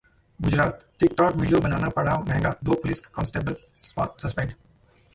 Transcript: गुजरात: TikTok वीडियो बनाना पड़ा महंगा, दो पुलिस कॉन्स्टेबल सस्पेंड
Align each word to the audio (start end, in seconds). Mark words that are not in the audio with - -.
गुजरात: 0.39 0.79
TikTok 1.03 1.35
वीडियो 1.41 1.59
बनाना 1.67 1.89
पड़ा 1.99 2.17
महंगा, 2.21 2.55
दो 2.63 2.81
पुलिस 2.81 3.05
कॉन्स्टेबल 3.19 3.55
सस्पेंड 3.87 4.53